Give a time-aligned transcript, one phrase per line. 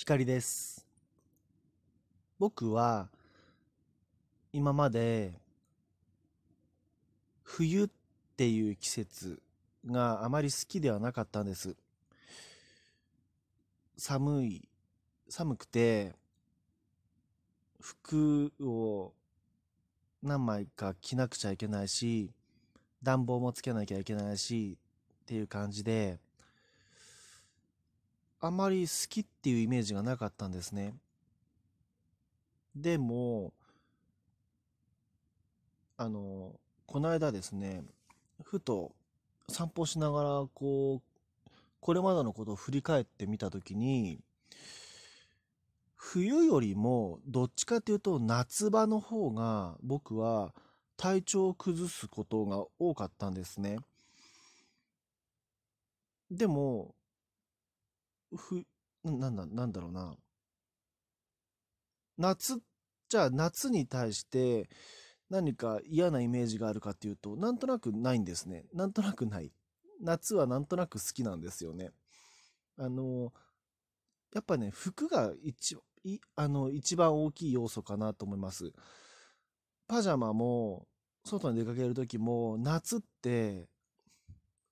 [0.00, 0.86] 光です。
[2.38, 3.10] 僕は
[4.50, 5.34] 今まで
[7.42, 7.88] 冬っ
[8.34, 9.42] ていう季節
[9.86, 11.76] があまり好きではなかったんです。
[13.98, 14.68] 寒い、
[15.28, 16.14] 寒くて
[17.78, 19.12] 服を
[20.22, 22.30] 何枚か着なくちゃいけないし、
[23.02, 24.78] 暖房もつけなきゃいけないし
[25.24, 26.18] っていう感じで、
[28.40, 30.94] あまり好きっていうイメージがなかったんですね。
[32.74, 33.52] でも、
[35.98, 37.84] あの、この間ですね、
[38.42, 38.92] ふと
[39.48, 44.20] 散歩しながら、こう、これまでのことを振り返ってみたときに、
[45.94, 50.54] 冬よりもどっちかっていうと夏場の方が僕は
[50.96, 53.78] 体調を崩すことが多かったんですね。
[56.30, 56.94] でも、
[58.36, 58.64] ふ、
[59.04, 60.16] なんだ、なんだろうな。
[62.18, 62.60] 夏、
[63.08, 64.68] じゃあ夏に対して
[65.30, 68.66] 何か嫌なイメージがあるかっていうと、なんとなくないんですね。
[68.74, 69.52] なんとなくない。
[70.02, 71.90] 夏はなんとなく好きなんですよね。
[72.78, 73.32] あの、
[74.34, 78.72] やっぱね、服が一、いあの、一番大きい要素かなと思います。
[79.86, 80.86] パジャマも、
[81.24, 83.68] 外に出かけるときも、夏って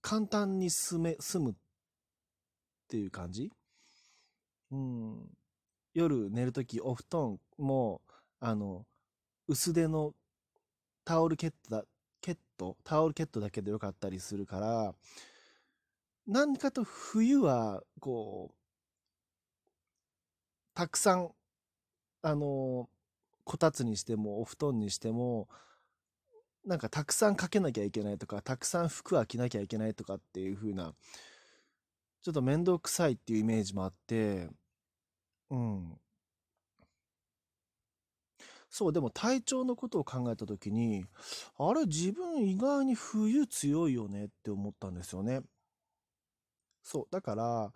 [0.00, 1.56] 簡単に済め、済む
[2.92, 3.50] っていう感じ？
[4.70, 5.30] うん。
[5.94, 8.02] 夜寝るときお布団も、
[8.38, 8.84] あの、
[9.48, 10.12] 薄手の
[11.02, 11.84] タオルケットだ、
[12.20, 14.94] ケット、タオルケットだけでよかったりするから、
[16.26, 18.54] 何かと冬は、こう、
[20.74, 21.30] たくさん、
[22.20, 22.90] あの、
[23.44, 25.48] こたつにしても、お布団にしても、
[26.66, 30.94] なんかたくさんかけなきゃいけないとか、たくさん服は着なきゃいけないとかっていう風な、
[32.22, 34.48] ちょっと面倒くさいっていうイメージもあって、
[35.50, 35.98] うん。
[38.70, 41.04] そう、でも体調のことを考えたときに、
[41.58, 45.42] あれ、自分意外に冬強いよねって思ったんですよね。
[46.82, 47.72] そう、だから、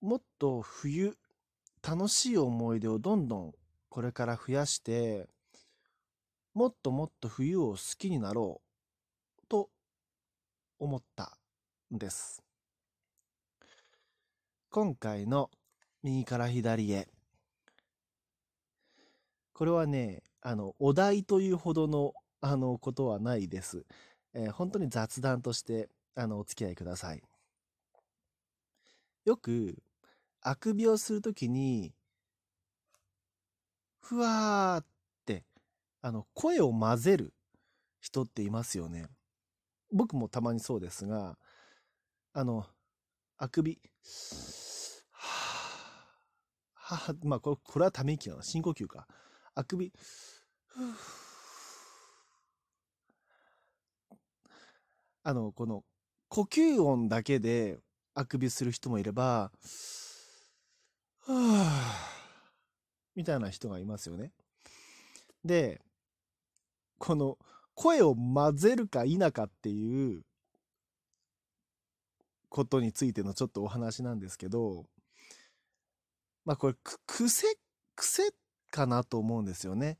[0.00, 1.16] もっと冬、
[1.86, 3.54] 楽しい思い出をどんどん
[3.88, 5.28] これから増やして、
[6.54, 8.60] もっともっと冬を好きになろ
[9.44, 9.70] うと
[10.80, 11.38] 思った
[11.90, 12.42] です。
[14.70, 15.50] 今回の
[16.02, 17.08] 右から左へ。
[19.54, 23.84] これはね、あの、お題というほどの、あの、ことはないです。
[24.34, 27.22] えー本当に雑談として、あの、お付き合いください。
[29.24, 29.82] よく、
[30.42, 31.94] あくびをするときに、
[34.00, 34.86] ふわーっ
[35.24, 35.44] て、
[36.02, 37.32] あの、声を混ぜる
[38.00, 39.06] 人っていますよね。
[39.90, 41.38] 僕もたまにそうですが、
[42.38, 42.64] あの、
[43.36, 43.80] あくび、
[45.10, 48.44] はぁ、はぁ、まあ、これ、これはため息かな。
[48.44, 49.08] 深呼吸か。
[49.56, 49.92] あくび、
[55.24, 55.82] あの、この、
[56.28, 57.80] 呼吸音だけで
[58.14, 59.50] あくびする人もいれば、
[61.26, 61.32] はぁ、
[63.16, 64.30] みたいな人がいますよね。
[65.44, 65.80] で、
[66.98, 67.36] この、
[67.74, 70.22] 声を混ぜるか否かっていう
[72.48, 74.86] ことについてのちょっとお話なんですけど、
[76.44, 76.74] まあこれ、
[77.06, 77.46] 癖、
[77.94, 78.30] 癖
[78.70, 79.98] かなと思うんですよね。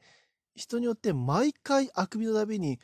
[0.55, 2.79] 人によって毎回あくびのたびに、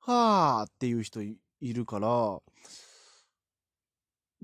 [0.00, 2.40] はーっていう人いいるから、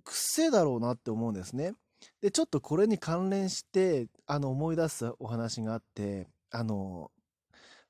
[0.05, 1.75] 癖だろうなって思うんですね。
[2.21, 7.11] で、ちょっとこれに関連して、あの、思い出すお話があって、あの、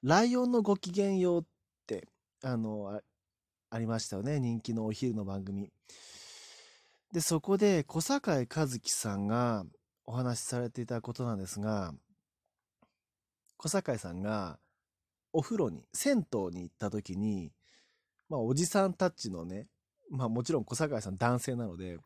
[0.02, 1.44] ライオンのごきげんようっ
[1.86, 2.08] て、
[2.42, 3.00] あの、あ
[3.70, 4.38] ありましたよね。
[4.38, 5.72] 人気のお昼の番組。
[7.14, 9.64] で、そこで小堺一樹さんが
[10.04, 11.94] お話しされていたことなんですが、
[13.56, 14.58] 小堺さんが
[15.32, 17.52] お風呂に、銭湯に行った時に、
[18.28, 19.68] まあ、おじさんたちのね、
[20.10, 21.98] まあもちろん小堺さん男性なので、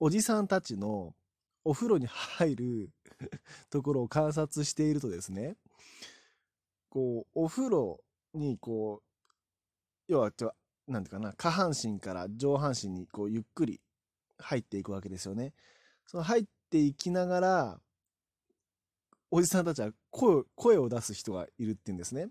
[0.00, 1.14] おじさんたちの
[1.62, 2.90] お風呂に入る
[3.68, 5.58] ところを観察しているとですね、
[6.88, 8.00] こう、お風呂
[8.32, 10.54] にこう、要は、ちょ
[10.86, 13.78] なんていうかな、下半身から上半身にこうゆっくり
[14.38, 15.52] 入っていくわけですよね。
[16.06, 17.80] その入っていきながら、
[19.30, 22.28] おじさんたちは声声を出す人がいるっていうんですね。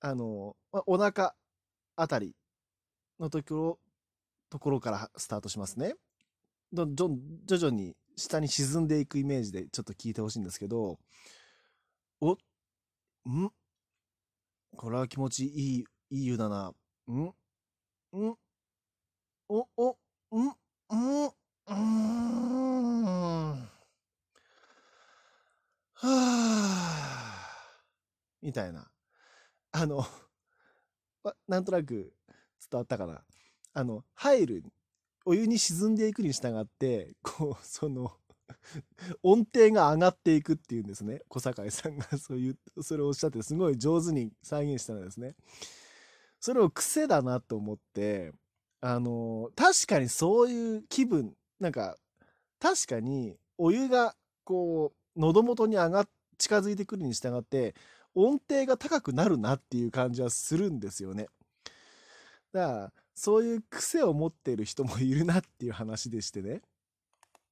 [0.00, 1.34] あの、まあお腹
[1.96, 2.36] あたり
[3.18, 3.78] のところ、
[4.50, 5.94] ところからスタートしますね。
[6.72, 7.10] どど
[7.46, 10.98] 徐々に下に沈んでいくイメージでちょっと聞いてほしいんですけど、
[12.20, 12.36] お、ん？
[14.76, 16.72] これは気持ちいい、いい湯だな。
[17.10, 17.12] ん？
[17.12, 17.32] ん？
[19.48, 19.98] お、お、
[20.36, 20.54] んんうーん？
[28.48, 28.90] みたいな。
[29.72, 30.06] あの、
[31.46, 32.14] なんとなく
[32.70, 33.22] 伝わったかな。
[33.74, 34.64] あの、入る、
[35.26, 38.10] お湯に沈んでいくに従って、こう、その、
[39.22, 41.20] 音程が上がっていくっていうんですね。
[41.28, 45.36] 小堺さんが そういう、それをおっしゃってすごい上手に再現したのですね。
[46.40, 48.32] それを癖だなと思って、
[48.80, 51.98] あの、確かにそういう気分、なんか、
[52.58, 56.08] 確かにお湯がこう、喉元に上がっ、
[56.38, 57.74] 近づいてくるに従って、
[58.14, 61.28] 音程が高くなるなっていう感じはするんですよね。
[62.52, 66.62] だから、そういう癖を持っている人もいるなっていう話でしてね。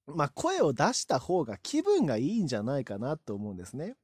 [0.06, 3.96] まあ、声を出した方が気分がいいんじゃないかなと思うんですね。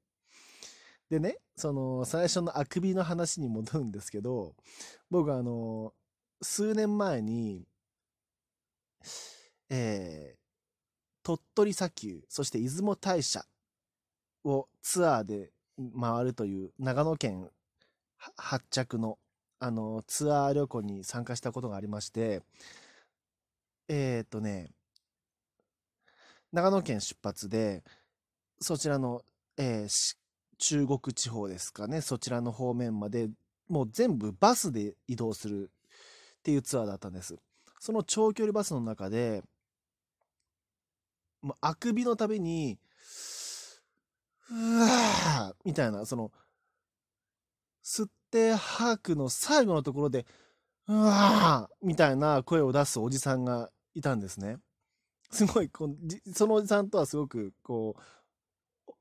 [1.09, 4.55] でね、その最初のあくびの話に戻るんですけど、
[5.11, 5.93] 僕あの、
[6.41, 7.67] 数年前に、
[9.69, 10.39] えー、
[11.23, 13.45] 鳥取砂丘、そして出雲大社
[14.45, 15.53] をツアーで
[15.91, 17.49] 回るという長野県
[18.37, 19.19] 発着の
[19.59, 22.43] あのツアー旅行に参加したことがありまして、
[23.89, 24.71] えっ、とね、
[26.53, 27.85] 長野県出発で、
[28.61, 29.23] そちらの、
[29.57, 30.17] えー、
[30.59, 33.29] 中国地方ですかね、そちらの方面まで、
[33.69, 35.71] もう全部バスで移動する
[36.39, 37.37] っていうツアーだったんです。
[37.79, 39.43] その長距離バスの中で、
[41.41, 42.79] もうあくびのたびに、
[44.53, 46.31] うわみたいな、その、
[47.83, 50.27] 吸って吐くの最後のところで、
[50.89, 54.59] うわーみたいな声を出すおじさんがいたんですね。
[55.31, 58.93] すごいこう、そのおじさんとはすごく、こう、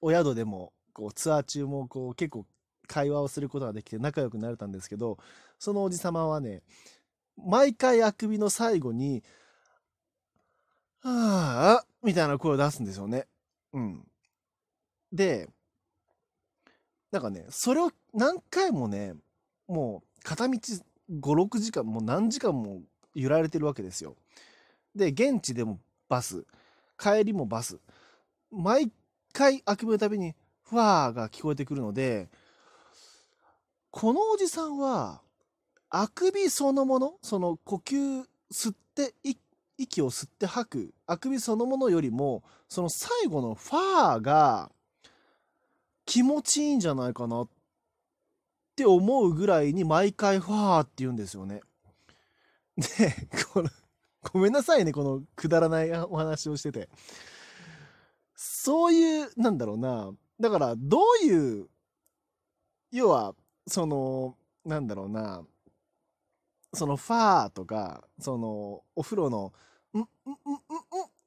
[0.00, 2.46] お宿でも、こう、ツアー中も、こう、結構
[2.86, 5.18] 会話をすることができて仲良くなれたんですけど、
[5.58, 6.62] そのおじさまはね、
[7.36, 9.22] 毎回あくびの最後に、
[11.00, 13.26] はあ、みたいな声を出すんですよね。
[13.72, 14.06] うん。
[15.12, 15.48] で、
[17.10, 19.14] なんかね、それを何回もね、
[19.68, 20.82] もう片道5、
[21.20, 22.80] 6時間、もう何時間も
[23.14, 24.16] 揺られてるわけですよ。
[24.94, 25.78] で、現地でも
[26.08, 26.44] バス、
[26.98, 27.78] 帰りもバス。
[28.50, 28.90] 毎
[29.32, 32.30] 回あくびのたびに、ふわーが聞こえてくるので、
[33.90, 35.20] このおじさんは、
[35.90, 39.14] あくびそのもの、その呼吸吸って
[39.78, 44.70] 息を吸って吐くあくびそのものよりもその最後のファーが
[46.04, 47.48] 気持ちいいんじゃないかなっ
[48.76, 51.60] て思うぐらいに毎回ファーって言うんですよね。
[52.76, 52.84] で
[53.52, 53.70] この
[54.32, 56.88] ごめんなさいねこのくだらないお話をしてて。
[58.44, 60.10] そういうなんだろうな
[60.40, 61.68] だからどういう
[62.90, 63.36] 要は
[63.68, 65.44] そのなんだろうな
[66.74, 69.52] そのファーとかそのお風呂の
[69.94, 70.08] ん、ん、ん、ん、ん、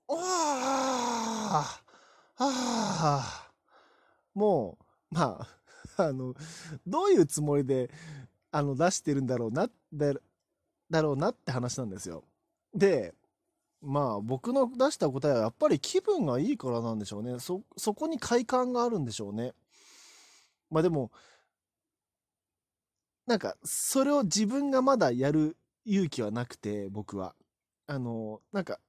[0.09, 1.79] あ
[2.37, 3.44] あ、あ
[4.35, 4.77] も
[5.11, 5.47] う、ま
[5.97, 6.35] あ、あの、
[6.85, 7.89] どういうつもりで、
[8.51, 10.13] あの、出してるんだろうな、だ
[10.91, 12.23] だろうなって話なんですよ。
[12.73, 13.13] で、
[13.81, 17.39] まあ、僕の出した答えはやっぱり気分がいいからなんでしょうね。
[17.39, 19.53] そ、そこに快感があるんでしょうね。
[20.69, 21.11] まあでも、
[23.27, 27.35] なんか、それを自分がまだやる勇気はなくて、僕は。
[27.87, 28.79] あの、なんか、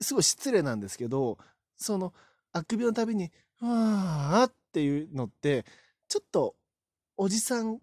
[0.00, 1.38] すごい失礼なんですけど、
[1.76, 2.14] その、
[2.52, 5.64] あくびのたびに、わーっていうのって、
[6.08, 6.56] ちょっと、
[7.16, 7.80] おじさん、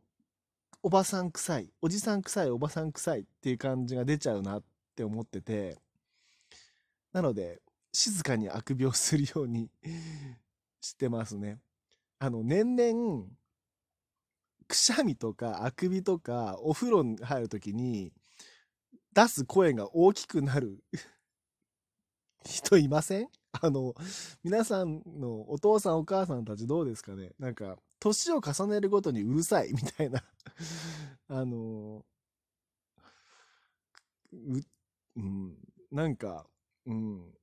[0.83, 4.63] おばさん臭い、おじさん臭い、おばさん臭いっていう感じが出ちゃうなっ
[4.95, 5.77] て思ってて、
[7.11, 7.61] なので、
[7.93, 9.69] 静かにあくびをするように
[10.81, 11.59] してますね。
[12.19, 13.27] あの、年々、
[14.67, 18.11] くしゃみとかあくびとかお風呂に入るときに
[19.13, 20.83] 出す声が大きくなる
[22.43, 23.29] 人いません？
[23.61, 23.95] あの、
[24.43, 27.31] 皆さんのお父さんお母さんたちどうですかね？
[27.39, 30.23] なんか、年を重ねるごとにうるさいみたいな
[31.27, 32.05] あの、
[34.33, 34.37] う、
[35.15, 35.57] うん、
[35.91, 36.45] なんか、
[36.85, 37.33] うん、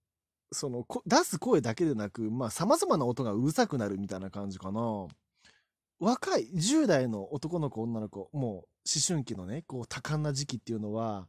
[0.50, 5.08] その、出す声だけでなく、まあ、様々な音がうるさくなるみたいな感じかな。
[5.98, 8.64] 若い10代の男の子女の子もう思
[9.06, 11.28] 春期のねこう多感な時期っていうのは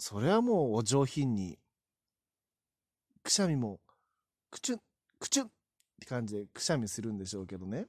[0.00, 1.56] それはもうお上品に
[3.26, 3.80] くしゃみも
[4.52, 4.80] くちゅん
[5.18, 5.48] くちゅんっ
[5.98, 7.86] て感じでくしゃみするんでしょうけどね。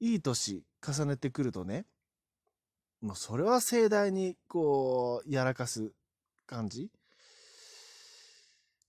[0.00, 1.84] いい年重ねてくるとね
[3.02, 5.92] もうそれは盛大にこうやらかす
[6.46, 6.90] 感じ。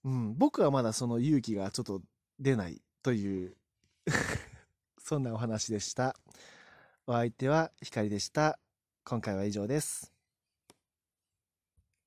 [0.06, 2.02] うん僕はまだその勇気がちょっと
[2.40, 3.58] 出ないという
[4.98, 6.16] そんなお話でした。
[7.06, 8.60] お相手は光でした。
[9.04, 10.15] 今回は以上です。